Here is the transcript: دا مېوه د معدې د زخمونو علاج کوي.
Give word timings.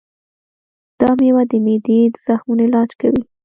دا 0.99 1.09
مېوه 1.19 1.43
د 1.49 1.53
معدې 1.65 1.99
د 2.13 2.15
زخمونو 2.25 2.61
علاج 2.67 2.89
کوي. 3.01 3.21